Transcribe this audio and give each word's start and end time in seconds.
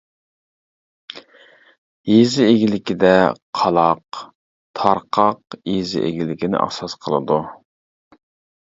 يېزا 2.13 2.47
ئىگىلىكىدە 2.53 3.13
قالاق، 3.61 4.25
تارقاق 4.81 5.61
يېزا 5.75 6.07
ئىگىلىكىنى 6.11 6.63
ئاساس 6.67 7.03
قىلىدۇ. 7.07 7.41